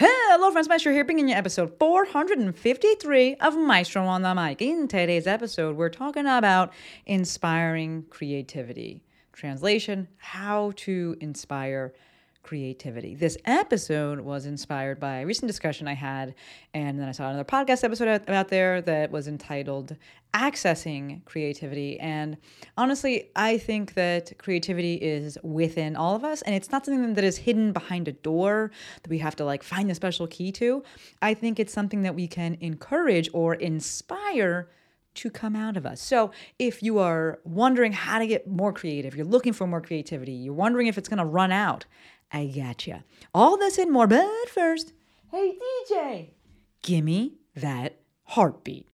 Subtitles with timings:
[0.00, 0.68] Hello, friends.
[0.68, 4.62] Maestro here, bringing you episode 453 of Maestro on the Mic.
[4.62, 6.72] In today's episode, we're talking about
[7.04, 9.02] inspiring creativity.
[9.32, 11.94] Translation How to inspire
[12.48, 13.14] creativity.
[13.14, 16.34] This episode was inspired by a recent discussion I had,
[16.72, 19.94] and then I saw another podcast episode out, out there that was entitled
[20.32, 22.00] Accessing Creativity.
[22.00, 22.38] And
[22.78, 27.22] honestly, I think that creativity is within all of us, and it's not something that
[27.22, 28.70] is hidden behind a door
[29.02, 30.82] that we have to like find a special key to.
[31.20, 34.70] I think it's something that we can encourage or inspire
[35.18, 36.00] to come out of us.
[36.00, 40.32] So, if you are wondering how to get more creative, you're looking for more creativity,
[40.32, 41.84] you're wondering if it's going to run out,
[42.32, 43.04] I gotcha.
[43.34, 44.92] All this and more, but first,
[45.30, 45.56] hey
[45.90, 46.28] DJ,
[46.82, 48.86] gimme that heartbeat.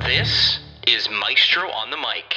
[0.00, 2.34] This is Maestro on the Mic.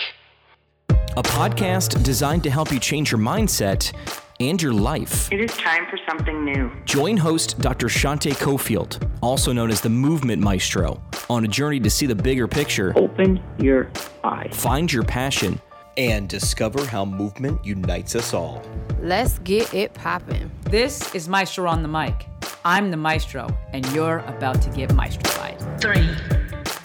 [1.17, 3.91] a podcast designed to help you change your mindset
[4.39, 5.31] and your life.
[5.31, 6.71] It is time for something new.
[6.85, 7.87] Join host Dr.
[7.87, 12.47] Shante Cofield, also known as the Movement Maestro, on a journey to see the bigger
[12.47, 13.89] picture, Open your
[14.23, 14.51] eyes.
[14.53, 15.59] find your passion,
[15.97, 18.61] and discover how movement unites us all.
[19.01, 20.51] Let's get it poppin'.
[20.63, 22.27] This is Maestro on the Mic.
[22.63, 25.81] I'm the Maestro, and you're about to get maestrofied.
[25.81, 26.09] Three,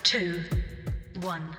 [0.03, 0.41] two,
[1.20, 1.56] one.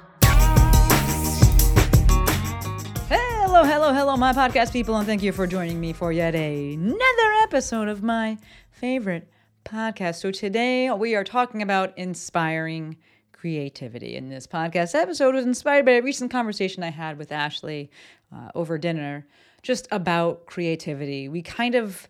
[3.09, 7.33] Hello, hello, hello, my podcast people, and thank you for joining me for yet another
[7.43, 8.37] episode of my
[8.71, 9.29] favorite
[9.65, 10.15] podcast.
[10.15, 12.97] So, today we are talking about inspiring
[13.37, 14.15] creativity.
[14.15, 17.91] And this podcast episode was inspired by a recent conversation I had with Ashley
[18.33, 19.25] uh, over dinner
[19.61, 21.29] just about creativity.
[21.29, 22.07] We kind of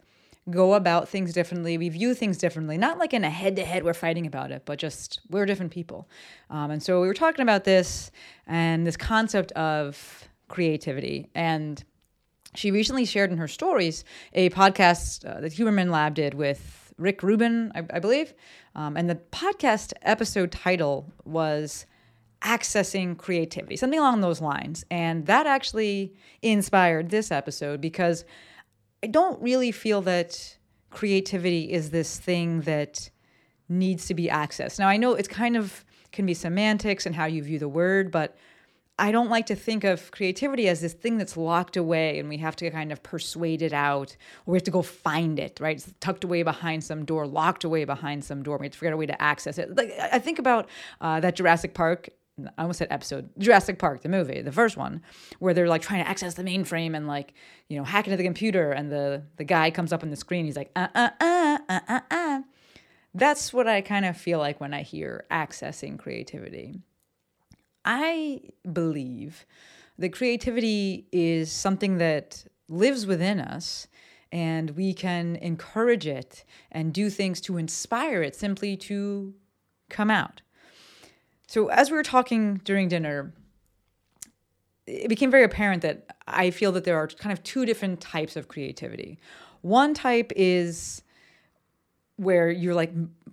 [0.50, 1.78] go about things differently.
[1.78, 4.64] We view things differently, not like in a head to head, we're fighting about it,
[4.66, 6.08] but just we're different people.
[6.50, 8.12] Um, and so we were talking about this
[8.45, 11.30] and this concept of creativity.
[11.36, 11.84] And
[12.56, 17.23] she recently shared in her stories a podcast uh, that Huberman Lab did with Rick
[17.23, 18.34] Rubin, I, I believe.
[18.75, 21.85] Um, and the podcast episode title was
[22.41, 24.85] Accessing Creativity, something along those lines.
[24.90, 28.25] And that actually inspired this episode because
[29.03, 30.58] I don't really feel that
[30.90, 33.09] creativity is this thing that
[33.69, 34.79] needs to be accessed.
[34.79, 38.12] Now, I know it's kind of can be semantics and how you view the word,
[38.12, 38.35] but
[39.00, 42.38] I don't like to think of creativity as this thing that's locked away and we
[42.38, 45.78] have to kind of persuade it out or we have to go find it, right?
[45.78, 48.58] It's tucked away behind some door, locked away behind some door.
[48.58, 49.75] We have to figure out a way to access it.
[49.75, 50.68] Like I think about
[51.00, 52.09] uh, that Jurassic Park.
[52.40, 55.02] I almost said episode Jurassic Park, the movie, the first one,
[55.40, 57.34] where they're like trying to access the mainframe and like
[57.68, 60.46] you know hack into the computer, and the the guy comes up on the screen.
[60.46, 62.41] He's like, uh uh uh uh uh uh.
[63.16, 66.81] That's what I kind of feel like when I hear accessing creativity.
[67.88, 69.46] I believe
[69.98, 73.88] that creativity is something that lives within us
[74.30, 79.34] and we can encourage it and do things to inspire it simply to
[79.90, 80.42] come out.
[81.47, 83.34] So, as we were talking during dinner,
[84.86, 88.36] it became very apparent that I feel that there are kind of two different types
[88.36, 89.18] of creativity.
[89.62, 91.03] One type is
[92.17, 92.91] where you're like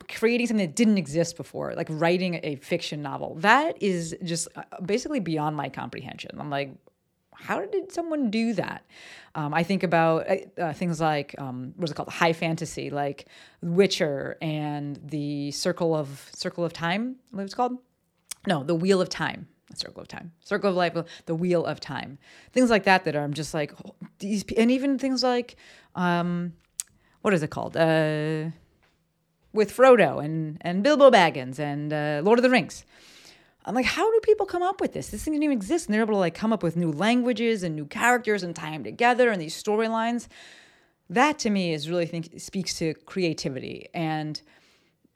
[0.08, 3.34] creating something that didn't exist before, like writing a fiction novel.
[3.36, 6.30] That is just uh, basically beyond my comprehension.
[6.38, 6.70] I'm like,
[7.32, 8.84] how did someone do that?
[9.34, 13.26] Um, I think about uh, uh, things like um, what's it called, high fantasy, like
[13.62, 17.16] Witcher and the Circle of Circle of Time.
[17.30, 17.78] What it's called?
[18.46, 19.48] No, the Wheel of Time.
[19.74, 20.94] Circle of Time, Circle of Life,
[21.26, 22.18] the Wheel of Time,
[22.52, 23.04] things like that.
[23.04, 23.72] That are I'm just like
[24.20, 25.56] these, and even things like,
[25.96, 26.52] um,
[27.22, 27.76] what is it called?
[27.76, 28.50] Uh,
[29.54, 32.84] with Frodo and and Bilbo Baggins and uh, Lord of the Rings.
[33.64, 35.08] I'm like, how do people come up with this?
[35.08, 37.62] This thing didn't even exist, and they're able to like come up with new languages
[37.62, 40.28] and new characters and tie them together and these storylines.
[41.08, 44.42] That to me is really think speaks to creativity and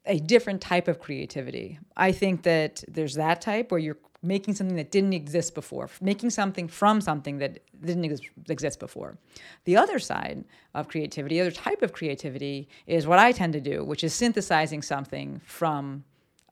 [0.08, 1.78] a different type of creativity.
[1.96, 6.30] I think that there's that type where you're making something that didn't exist before, making
[6.30, 9.16] something from something that didn't ex- exist before.
[9.64, 10.44] The other side
[10.74, 14.12] of creativity, the other type of creativity, is what I tend to do, which is
[14.14, 16.04] synthesizing something from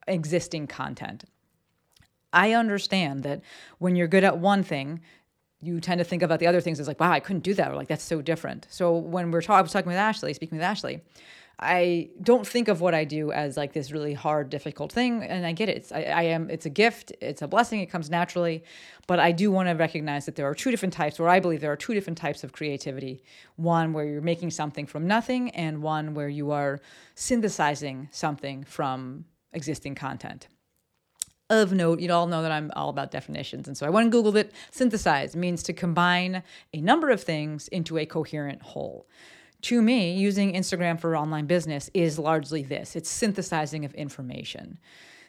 [0.07, 1.25] existing content.
[2.33, 3.41] I understand that
[3.79, 5.01] when you're good at one thing,
[5.61, 7.73] you tend to think about the other things as like, wow, I couldn't do that,
[7.73, 8.67] or like that's so different.
[8.71, 11.01] So when we're talking, I was talking with Ashley, speaking with Ashley,
[11.59, 15.47] I don't think of what I do as like this really hard, difficult thing, and
[15.47, 15.79] I get it.
[15.79, 16.51] It's, I, I am.
[16.51, 17.13] It's a gift.
[17.23, 17.81] It's a blessing.
[17.81, 18.63] It comes naturally,
[19.07, 21.19] but I do want to recognize that there are two different types.
[21.19, 23.23] Where I believe there are two different types of creativity:
[23.57, 26.79] one where you're making something from nothing, and one where you are
[27.15, 29.25] synthesizing something from
[29.55, 30.49] existing content.
[31.49, 33.69] of note, you'd all know that I'm all about definitions.
[33.69, 34.53] And so I went and Googled it.
[34.71, 36.43] Synthesize means to combine
[36.73, 39.07] a number of things into a coherent whole.
[39.67, 44.79] To me, using Instagram for online business is largely this it's synthesizing of information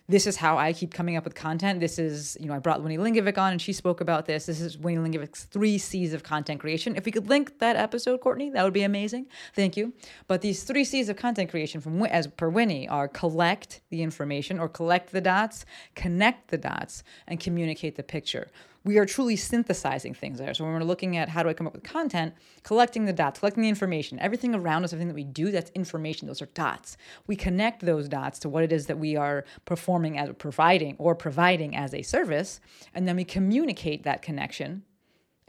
[0.09, 1.81] this is how I keep coming up with content.
[1.81, 4.45] This is, you know, I brought Winnie Lingovic on and she spoke about this.
[4.45, 6.95] This is Winnie Lingovic's three C's of content creation.
[6.95, 9.25] If we could link that episode, Courtney, that would be amazing.
[9.53, 9.91] Thank you.
[10.27, 14.59] But these three C's of content creation from as per Winnie are collect the information
[14.59, 18.47] or collect the dots, connect the dots, and communicate the picture
[18.87, 20.53] we are truly synthesizing things there.
[20.53, 23.39] So when we're looking at how do I come up with content, collecting the dots,
[23.39, 26.25] collecting the information, everything around us, everything that we do, that's information.
[26.25, 26.95] Those are dots.
[27.27, 31.15] We connect those dots to what it is that we are performing as providing or
[31.15, 32.61] providing as a service,
[32.93, 34.83] and then we communicate that connection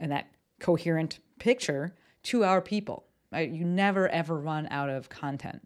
[0.01, 0.27] and that
[0.59, 3.05] coherent picture to our people.
[3.31, 3.49] Right?
[3.49, 5.65] You never ever run out of content.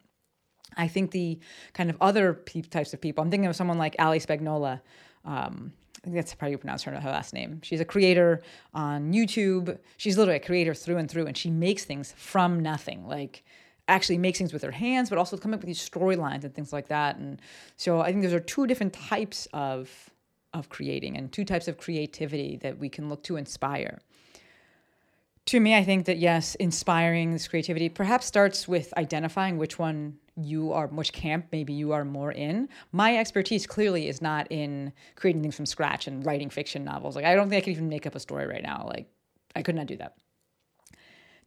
[0.78, 1.40] I think the
[1.74, 4.82] kind of other types of people, I'm thinking of someone like Ali Spagnola.
[5.26, 5.74] Um,
[6.04, 7.62] I think that's how you pronounce her, her last name.
[7.64, 8.42] She's a creator
[8.74, 9.78] on YouTube.
[9.96, 13.08] She's literally a creator through and through, and she makes things from nothing.
[13.08, 13.44] Like
[13.88, 16.72] actually makes things with her hands, but also coming up with these storylines and things
[16.74, 17.18] like that.
[17.18, 17.42] And
[17.78, 20.10] so I think those are two different types of
[20.54, 24.00] of creating and two types of creativity that we can look to inspire.
[25.48, 30.20] To me, I think that yes, inspiring this creativity perhaps starts with identifying which one
[30.36, 32.70] you are which camp maybe you are more in.
[32.92, 37.16] My expertise clearly is not in creating things from scratch and writing fiction novels.
[37.16, 38.86] Like i don't think i could even make up a story right now.
[38.88, 39.08] Like
[39.56, 40.16] i could not do that.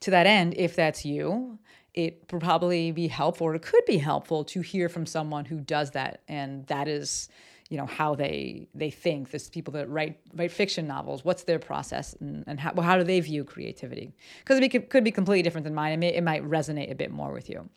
[0.00, 1.58] To that end if that's you
[1.94, 5.58] it would probably be helpful or it could be helpful to hear from someone who
[5.58, 6.20] does that.
[6.28, 7.28] And that is
[7.68, 11.58] you know how they they think this people that write write fiction novels what's their
[11.58, 14.14] process and, and how, how do they view creativity?
[14.38, 15.94] Because it could, could be completely different than mine.
[15.94, 17.68] It, may, it might resonate a bit more with you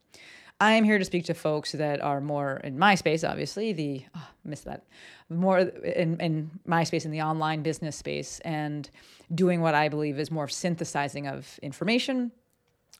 [0.61, 4.05] I am here to speak to folks that are more in my space, obviously, the,
[4.13, 4.83] oh, miss that,
[5.29, 8.89] more in, in my space, in the online business space, and
[9.33, 12.31] doing what I believe is more synthesizing of information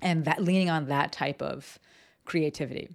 [0.02, 1.80] and that leaning on that type of
[2.24, 2.90] creativity.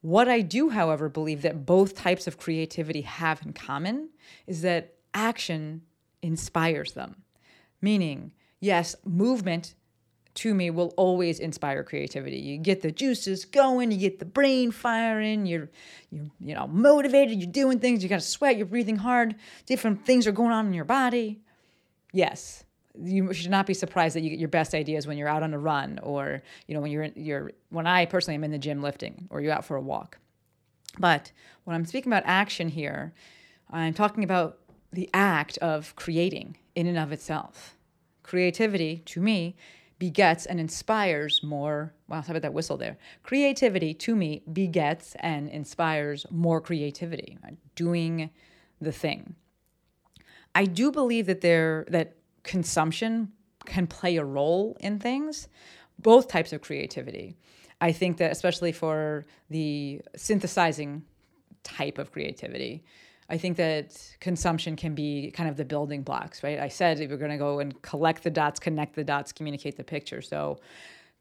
[0.00, 4.08] What I do, however, believe that both types of creativity have in common
[4.48, 5.82] is that action
[6.22, 7.22] inspires them.
[7.80, 9.74] Meaning, yes, movement
[10.34, 12.38] to me will always inspire creativity.
[12.38, 15.68] You get the juices going, you get the brain firing, you're
[16.10, 19.34] you're you know motivated, you're doing things, you got to sweat, you're breathing hard,
[19.66, 21.40] different things are going on in your body.
[22.12, 22.64] Yes.
[22.94, 25.54] You should not be surprised that you get your best ideas when you're out on
[25.54, 28.58] a run or you know when you're in, you're when I personally am in the
[28.58, 30.18] gym lifting or you're out for a walk.
[30.98, 31.32] But
[31.64, 33.14] when I'm speaking about action here,
[33.70, 34.58] I'm talking about
[34.92, 37.76] the act of creating in and of itself.
[38.22, 39.56] Creativity to me
[40.02, 41.94] begets and inspires more.
[42.08, 42.96] Wow, how about that whistle there?
[43.22, 47.56] Creativity to me begets and inspires more creativity, right?
[47.76, 48.28] doing
[48.80, 49.36] the thing.
[50.56, 53.30] I do believe that there that consumption
[53.64, 55.46] can play a role in things,
[56.00, 57.36] both types of creativity.
[57.80, 61.04] I think that especially for the synthesizing
[61.62, 62.82] type of creativity,
[63.28, 66.58] I think that consumption can be kind of the building blocks, right?
[66.58, 69.84] I said we're going to go and collect the dots, connect the dots, communicate the
[69.84, 70.20] picture.
[70.20, 70.58] So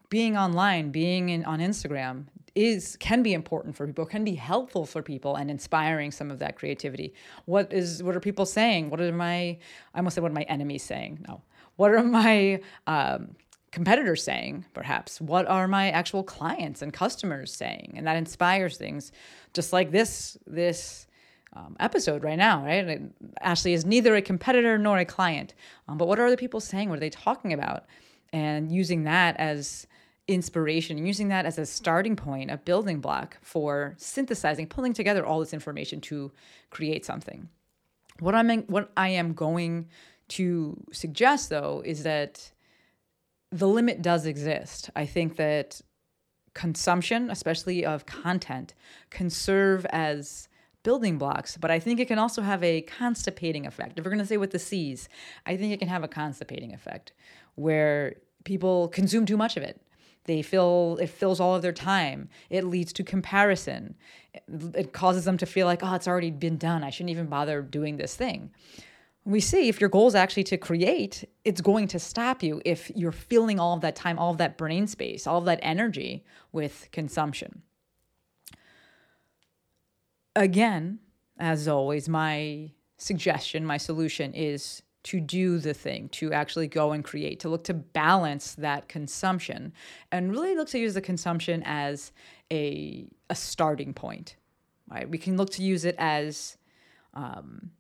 [0.10, 4.86] being online, being in, on Instagram is can be important for people, can be helpful
[4.86, 7.14] for people and inspiring some of that creativity.
[7.46, 8.90] What is what are people saying?
[8.90, 9.58] What are my
[9.94, 11.26] I almost said what are my enemies saying?
[11.28, 11.42] No.
[11.78, 13.36] What are my um,
[13.72, 15.22] competitors saying, perhaps?
[15.22, 17.94] What are my actual clients and customers saying?
[17.96, 19.12] And that inspires things.
[19.54, 21.08] Just like this, this
[21.54, 22.88] um, episode right now, right?
[22.88, 25.54] And Ashley is neither a competitor nor a client.
[25.88, 26.90] Um, but what are other people saying?
[26.90, 27.86] What are they talking about?
[28.32, 29.88] And using that as
[30.28, 35.40] inspiration, using that as a starting point, a building block for synthesizing, pulling together all
[35.40, 36.32] this information to
[36.70, 37.50] create something.
[38.20, 39.88] What I'm what I am going
[40.30, 42.52] to suggest though is that
[43.52, 44.90] the limit does exist.
[44.96, 45.82] I think that
[46.54, 48.74] consumption, especially of content,
[49.10, 50.48] can serve as
[50.84, 53.98] building blocks, but I think it can also have a constipating effect.
[53.98, 55.10] If we're going to say with the C's,
[55.46, 57.14] I think it can have a constipating effect
[57.56, 59.82] where people consume too much of it.
[60.26, 62.30] They feel it fills all of their time.
[62.50, 63.96] It leads to comparison.
[64.34, 66.84] It causes them to feel like, oh, it's already been done.
[66.84, 68.52] I shouldn't even bother doing this thing.
[69.24, 72.92] We see if your goal is actually to create, it's going to stop you if
[72.96, 76.24] you're filling all of that time, all of that brain space, all of that energy
[76.52, 77.62] with consumption
[80.36, 81.00] again,
[81.38, 87.04] as always, my suggestion, my solution is to do the thing, to actually go and
[87.04, 89.74] create, to look to balance that consumption
[90.12, 92.12] and really look to use the consumption as
[92.52, 94.36] a, a starting point.
[94.90, 95.10] Right?
[95.10, 96.58] We can look to use it as
[97.14, 97.72] um,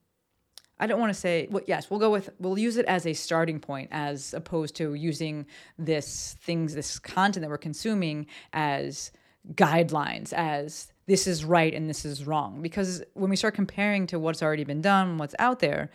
[0.81, 3.13] I don't want to say, well, yes, we'll go with, we'll use it as a
[3.13, 5.45] starting point as opposed to using
[5.77, 9.11] this things, this content that we're consuming as
[9.53, 12.61] guidelines, as this is right and this is wrong.
[12.61, 15.89] Because when we start comparing to what's already been done, what's out there,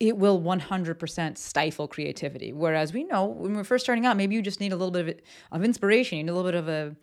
[0.00, 2.52] it will 100% stifle creativity.
[2.52, 5.24] Whereas we know when we're first starting out, maybe you just need a little bit
[5.50, 6.96] of, of inspiration, you need a little bit of a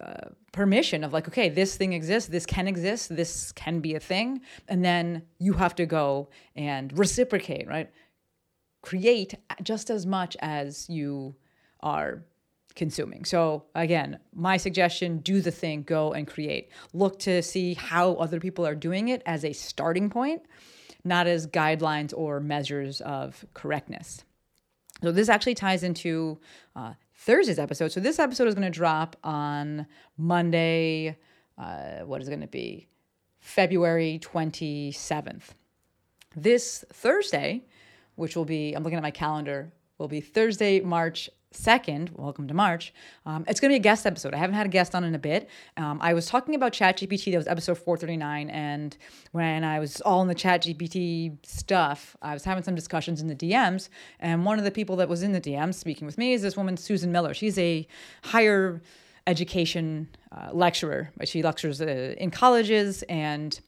[0.00, 4.00] uh, permission of like, okay, this thing exists, this can exist, this can be a
[4.00, 4.40] thing.
[4.68, 7.90] And then you have to go and reciprocate, right?
[8.82, 11.36] Create just as much as you
[11.80, 12.24] are
[12.78, 13.26] consuming.
[13.26, 16.70] So again, my suggestion, do the thing, go and create.
[16.94, 20.42] Look to see how other people are doing it as a starting point
[21.04, 24.24] not as guidelines or measures of correctness.
[25.02, 26.40] So this actually ties into
[26.74, 27.92] uh, Thursday's episode.
[27.92, 31.16] So this episode is going to drop on Monday.
[31.56, 32.88] Uh, what is it going to be?
[33.40, 35.54] February 27th.
[36.36, 37.64] This Thursday,
[38.16, 42.54] which will be, I'm looking at my calendar, will be Thursday, March 2nd, welcome to
[42.54, 42.92] March,
[43.24, 44.34] um, it's going to be a guest episode.
[44.34, 45.48] I haven't had a guest on in a bit.
[45.76, 48.50] Um, I was talking about ChatGPT, that was episode 439.
[48.50, 48.96] And
[49.32, 53.34] when I was all in the ChatGPT stuff, I was having some discussions in the
[53.34, 53.88] DMs.
[54.20, 56.56] And one of the people that was in the DMs speaking with me is this
[56.56, 57.32] woman, Susan Miller.
[57.32, 57.86] She's a
[58.24, 58.82] higher
[59.26, 63.60] education uh, lecturer, she lectures uh, in colleges and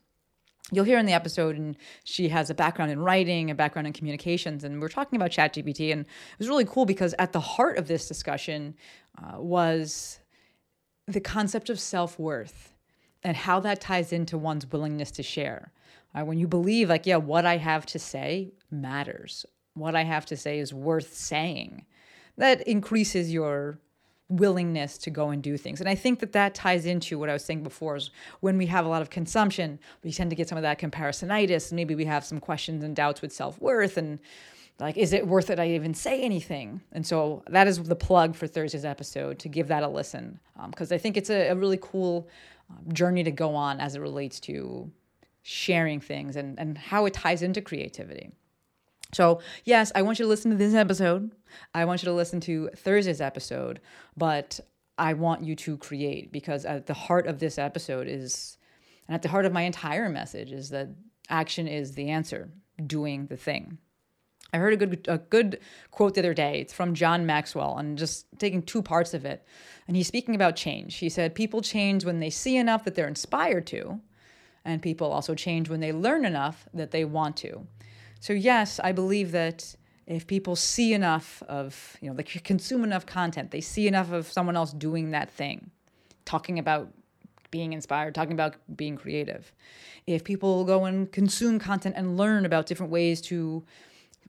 [0.72, 3.92] you'll hear in the episode and she has a background in writing a background in
[3.92, 7.78] communications and we're talking about chatgpt and it was really cool because at the heart
[7.78, 8.74] of this discussion
[9.18, 10.20] uh, was
[11.06, 12.72] the concept of self-worth
[13.22, 15.72] and how that ties into one's willingness to share.
[16.14, 19.46] Uh, when you believe like yeah what i have to say matters.
[19.74, 21.86] What i have to say is worth saying.
[22.36, 23.78] That increases your
[24.30, 25.80] willingness to go and do things.
[25.80, 28.10] And I think that that ties into what I was saying before is
[28.40, 31.72] when we have a lot of consumption, we tend to get some of that comparisonitis.
[31.72, 34.20] Maybe we have some questions and doubts with self worth and
[34.78, 36.80] like, is it worth it I even say anything?
[36.92, 40.90] And so that is the plug for Thursday's episode to give that a listen because
[40.90, 42.28] um, I think it's a, a really cool
[42.70, 44.90] um, journey to go on as it relates to
[45.42, 48.30] sharing things and, and how it ties into creativity.
[49.12, 51.32] So, yes, I want you to listen to this episode.
[51.74, 53.80] I want you to listen to Thursday's episode,
[54.16, 54.60] but
[54.98, 58.58] I want you to create because at the heart of this episode is,
[59.08, 60.88] and at the heart of my entire message is that
[61.28, 62.50] action is the answer,
[62.86, 63.78] doing the thing.
[64.52, 65.60] I heard a good a good
[65.92, 66.60] quote the other day.
[66.60, 69.44] It's from John Maxwell, and just taking two parts of it.
[69.86, 70.96] And he's speaking about change.
[70.96, 74.00] He said, "People change when they see enough that they're inspired to,
[74.64, 77.66] and people also change when they learn enough that they want to."
[78.20, 79.74] So yes, I believe that
[80.06, 84.30] if people see enough of, you know, they consume enough content, they see enough of
[84.30, 85.70] someone else doing that thing,
[86.24, 86.92] talking about
[87.50, 89.52] being inspired, talking about being creative.
[90.06, 93.64] If people go and consume content and learn about different ways to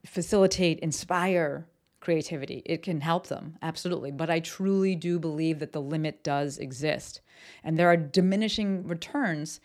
[0.05, 1.67] facilitate, inspire
[1.99, 4.11] creativity, it can help them, absolutely.
[4.11, 7.21] But I truly do believe that the limit does exist.
[7.63, 9.59] And there are diminishing returns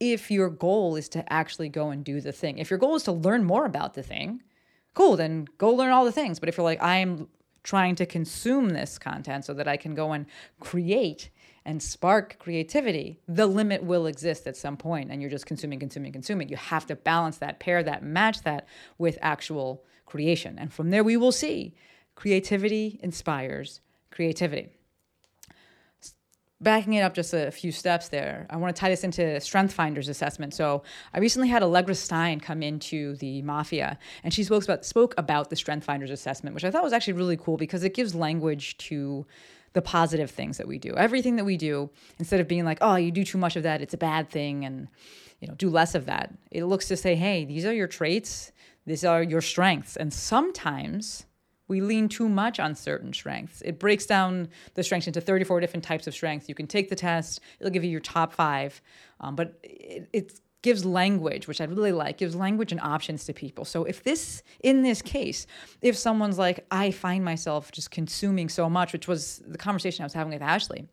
[0.00, 2.58] if your goal is to actually go and do the thing.
[2.58, 4.42] If your goal is to learn more about the thing,
[4.94, 6.38] cool, then go learn all the things.
[6.38, 7.28] But if you're like, I'm
[7.62, 10.26] trying to consume this content so that I can go and
[10.60, 11.30] create
[11.64, 16.12] and spark creativity, the limit will exist at some point and you're just consuming, consuming,
[16.12, 16.48] consuming.
[16.48, 20.58] You have to balance that, pair that, match that with actual creation.
[20.58, 21.74] And from there, we will see
[22.14, 24.77] creativity inspires creativity
[26.60, 29.72] backing it up just a few steps there, I want to tie this into Strength
[29.72, 30.54] Finders assessment.
[30.54, 30.82] So
[31.14, 35.50] I recently had Allegra Stein come into the Mafia, and she spoke about spoke about
[35.50, 38.76] the Strength Finders assessment, which I thought was actually really cool because it gives language
[38.78, 39.26] to
[39.74, 40.94] the positive things that we do.
[40.94, 43.80] Everything that we do, instead of being like, "Oh, you do too much of that;
[43.80, 44.88] it's a bad thing," and
[45.40, 46.34] you know, do less of that.
[46.50, 48.50] It looks to say, "Hey, these are your traits.
[48.86, 51.26] These are your strengths," and sometimes
[51.68, 53.60] we lean too much on certain strengths.
[53.62, 56.48] It breaks down the strengths into 34 different types of strengths.
[56.48, 58.80] You can take the test, it'll give you your top five,
[59.20, 63.32] um, but it, it gives language, which I really like, gives language and options to
[63.32, 63.64] people.
[63.64, 65.46] So if this, in this case,
[65.82, 70.06] if someone's like, I find myself just consuming so much, which was the conversation I
[70.06, 70.88] was having with Ashley,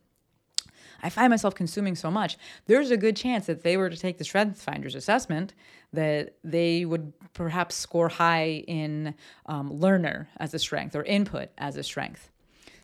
[1.02, 2.36] I find myself consuming so much,
[2.66, 5.54] there's a good chance that they were to take the Strength Finders assessment,
[5.92, 9.14] that they would perhaps score high in
[9.46, 12.30] um, learner as a strength or input as a strength.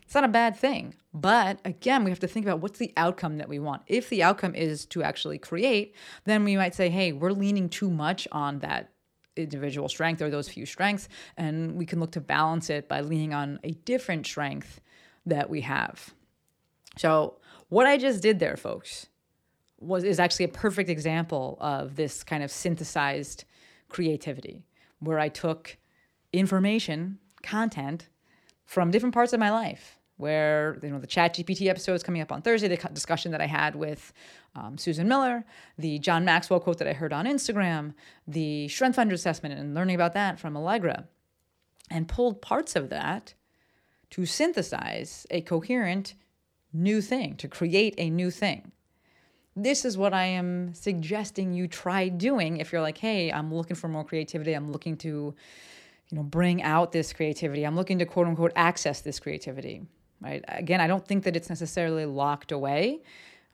[0.03, 0.95] It's not a bad thing.
[1.13, 3.83] But again, we have to think about what's the outcome that we want.
[3.87, 7.89] If the outcome is to actually create, then we might say, hey, we're leaning too
[7.89, 8.91] much on that
[9.35, 11.07] individual strength or those few strengths.
[11.37, 14.81] And we can look to balance it by leaning on a different strength
[15.25, 16.13] that we have.
[16.97, 17.37] So
[17.73, 19.07] what I just did there, folks,
[19.79, 23.45] was is actually a perfect example of this kind of synthesized
[23.89, 24.63] creativity.
[24.99, 25.77] where I took
[26.31, 28.07] information, content
[28.63, 29.99] from different parts of my life.
[30.17, 33.41] Where you know the Chat GPT episode is coming up on Thursday, the discussion that
[33.41, 34.13] I had with
[34.55, 35.43] um, Susan Miller,
[35.77, 37.95] the John Maxwell quote that I heard on Instagram,
[38.27, 41.07] the Strength Finder assessment, and learning about that from Allegra,
[41.89, 43.33] and pulled parts of that
[44.11, 46.13] to synthesize a coherent
[46.73, 48.71] new thing, to create a new thing.
[49.55, 53.75] This is what I am suggesting you try doing if you're like, hey, I'm looking
[53.75, 54.53] for more creativity.
[54.53, 55.35] I'm looking to,
[56.09, 57.63] you know, bring out this creativity.
[57.63, 59.83] I'm looking to quote unquote access this creativity.
[60.19, 60.43] Right.
[60.47, 63.01] Again, I don't think that it's necessarily locked away.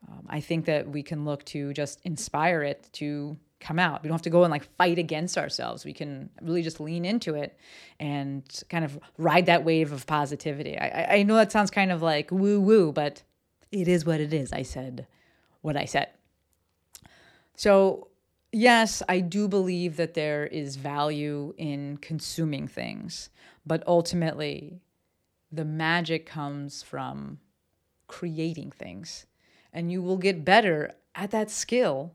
[0.07, 4.01] Um, I think that we can look to just inspire it to come out.
[4.01, 5.85] We don't have to go and like fight against ourselves.
[5.85, 7.57] We can really just lean into it
[7.99, 10.77] and kind of ride that wave of positivity.
[10.77, 13.23] I, I know that sounds kind of like woo woo, but
[13.71, 14.53] it is what it is.
[14.53, 15.07] I said
[15.61, 16.09] what I said.
[17.55, 18.07] So,
[18.51, 23.29] yes, I do believe that there is value in consuming things,
[23.65, 24.79] but ultimately,
[25.51, 27.39] the magic comes from
[28.07, 29.25] creating things.
[29.73, 32.13] And you will get better at that skill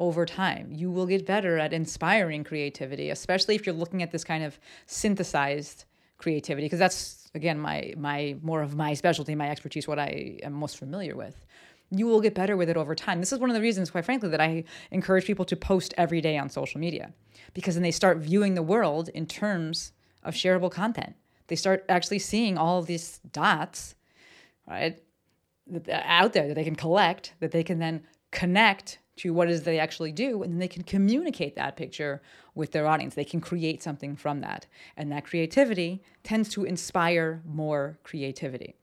[0.00, 0.70] over time.
[0.70, 4.58] You will get better at inspiring creativity, especially if you're looking at this kind of
[4.86, 5.84] synthesized
[6.18, 10.52] creativity, because that's again my my more of my specialty, my expertise, what I am
[10.52, 11.44] most familiar with.
[11.90, 13.18] You will get better with it over time.
[13.20, 16.20] This is one of the reasons, quite frankly, that I encourage people to post every
[16.20, 17.14] day on social media,
[17.54, 21.14] because then they start viewing the world in terms of shareable content.
[21.46, 23.94] They start actually seeing all these dots,
[24.68, 25.00] right,
[25.90, 28.02] out there that they can collect, that they can then
[28.32, 32.22] connect to what is they actually do and then they can communicate that picture
[32.54, 37.42] with their audience they can create something from that and that creativity tends to inspire
[37.44, 38.74] more creativity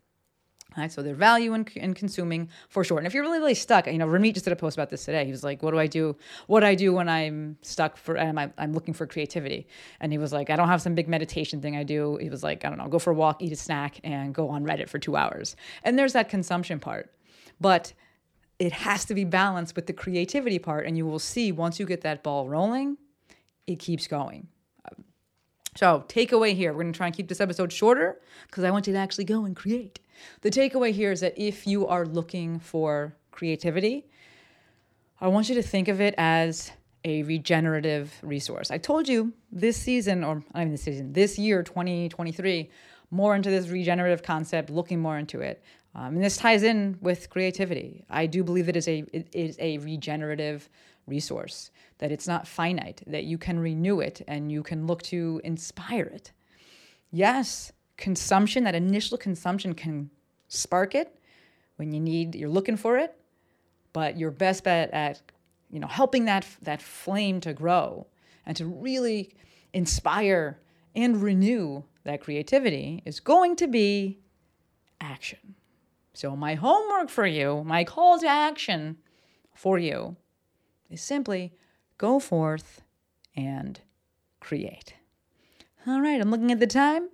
[0.77, 2.97] Right, so their value in, in consuming for sure.
[2.97, 5.05] And if you're really, really stuck, you know, Ramit just did a post about this
[5.05, 5.23] today.
[5.23, 6.17] He was like, "What do I do?
[6.47, 9.67] What do I do when I'm stuck for and I'm, I'm looking for creativity?"
[10.01, 12.43] And he was like, "I don't have some big meditation thing I do." He was
[12.43, 14.89] like, "I don't know, go for a walk, eat a snack, and go on Reddit
[14.89, 17.09] for two hours." And there's that consumption part,
[17.61, 17.93] but
[18.59, 20.85] it has to be balanced with the creativity part.
[20.85, 22.97] And you will see once you get that ball rolling,
[23.67, 24.47] it keeps going.
[25.75, 28.87] So, takeaway here, we're going to try and keep this episode shorter because I want
[28.87, 29.99] you to actually go and create.
[30.39, 34.07] The takeaway here is that if you are looking for creativity,
[35.19, 36.71] I want you to think of it as
[37.03, 38.71] a regenerative resource.
[38.71, 42.69] I told you this season, or not even this season, this year, 2023,
[43.11, 45.61] more into this regenerative concept, looking more into it.
[45.95, 48.03] Um, and this ties in with creativity.
[48.09, 50.69] I do believe that it is a it is a regenerative
[51.07, 55.39] resource, that it's not finite, that you can renew it and you can look to
[55.43, 56.33] inspire it.
[57.11, 60.09] Yes, consumption, that initial consumption can
[60.49, 61.17] spark it
[61.77, 63.15] when you need you're looking for it,
[63.93, 65.21] but your best bet at
[65.71, 68.05] you know helping that that flame to grow
[68.45, 69.33] and to really
[69.73, 70.59] inspire
[70.93, 74.19] and renew that creativity is going to be
[74.99, 75.54] action.
[76.15, 78.97] So, my homework for you, my call to action
[79.53, 80.15] for you
[80.89, 81.51] is simply
[81.97, 82.81] go forth
[83.35, 83.81] and
[84.39, 84.93] create.
[85.85, 87.09] All right, I'm looking at the time.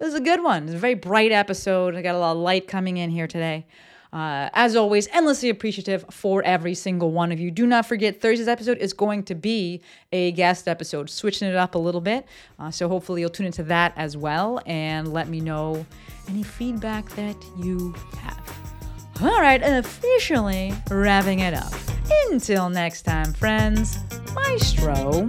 [0.00, 0.64] This is a good one.
[0.64, 1.94] It's a very bright episode.
[1.94, 3.66] I got a lot of light coming in here today.
[4.14, 7.50] Uh, as always, endlessly appreciative for every single one of you.
[7.50, 9.80] Do not forget, Thursday's episode is going to be
[10.12, 12.24] a guest episode, switching it up a little bit.
[12.60, 15.84] Uh, so hopefully you'll tune into that as well and let me know
[16.28, 18.40] any feedback that you have.
[19.20, 21.72] All right, officially wrapping it up.
[22.30, 23.98] Until next time, friends,
[24.32, 25.26] Maestro